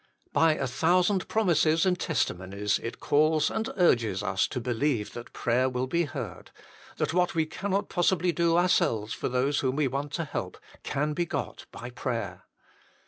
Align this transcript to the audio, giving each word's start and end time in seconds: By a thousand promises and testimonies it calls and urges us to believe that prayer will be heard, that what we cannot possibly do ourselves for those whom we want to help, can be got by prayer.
By 0.33 0.55
a 0.55 0.65
thousand 0.65 1.27
promises 1.27 1.85
and 1.85 1.99
testimonies 1.99 2.79
it 2.79 2.99
calls 2.99 3.51
and 3.51 3.69
urges 3.77 4.23
us 4.23 4.47
to 4.47 4.59
believe 4.59 5.13
that 5.13 5.31
prayer 5.31 5.69
will 5.69 5.85
be 5.85 6.05
heard, 6.05 6.49
that 6.97 7.13
what 7.13 7.35
we 7.35 7.45
cannot 7.45 7.87
possibly 7.87 8.31
do 8.31 8.57
ourselves 8.57 9.13
for 9.13 9.29
those 9.29 9.59
whom 9.59 9.75
we 9.75 9.87
want 9.87 10.11
to 10.13 10.25
help, 10.25 10.57
can 10.81 11.13
be 11.13 11.27
got 11.27 11.67
by 11.71 11.91
prayer. 11.91 12.45